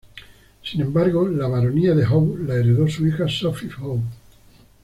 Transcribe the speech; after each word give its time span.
Sin 0.63 0.81
embargo, 0.81 1.27
la 1.27 1.47
baronía 1.47 1.93
de 1.93 2.03
Howe 2.03 2.39
la 2.47 2.55
heredó 2.55 2.87
su 2.89 3.05
hija 3.05 3.29
Sophie 3.29 3.69
Howe. 3.79 4.01